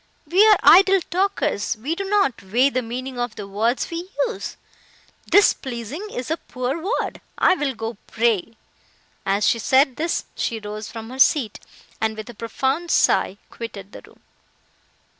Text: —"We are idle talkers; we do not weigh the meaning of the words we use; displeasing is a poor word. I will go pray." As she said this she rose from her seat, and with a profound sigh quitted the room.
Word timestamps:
—"We 0.25 0.47
are 0.47 0.57
idle 0.63 0.99
talkers; 1.11 1.77
we 1.77 1.93
do 1.93 2.03
not 2.03 2.41
weigh 2.41 2.71
the 2.71 2.81
meaning 2.81 3.19
of 3.19 3.35
the 3.35 3.47
words 3.47 3.91
we 3.91 4.09
use; 4.25 4.57
displeasing 5.29 6.07
is 6.11 6.31
a 6.31 6.37
poor 6.37 6.81
word. 6.81 7.21
I 7.37 7.53
will 7.53 7.75
go 7.75 7.97
pray." 8.07 8.57
As 9.27 9.45
she 9.47 9.59
said 9.59 9.97
this 9.97 10.25
she 10.35 10.57
rose 10.59 10.89
from 10.91 11.11
her 11.11 11.19
seat, 11.19 11.59
and 12.01 12.17
with 12.17 12.31
a 12.31 12.33
profound 12.33 12.89
sigh 12.89 13.37
quitted 13.51 13.91
the 13.91 14.01
room. 14.07 14.21